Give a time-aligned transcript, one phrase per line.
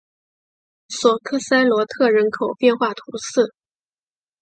[0.89, 3.53] 索克塞罗特人口变化图示